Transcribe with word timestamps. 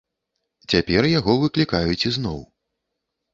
Цяпер 0.73 1.07
яго 1.19 1.35
выклікаюць 1.43 2.07
ізноў. 2.13 2.41